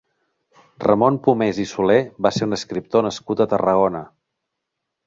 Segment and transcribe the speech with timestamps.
[0.85, 4.05] Ramon Pomés i Soler va ser un escriptor nascut a Tarragona.